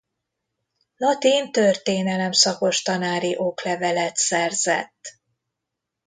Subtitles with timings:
[0.97, 5.19] Latin-történelem szakos tanári oklevelet szerzett.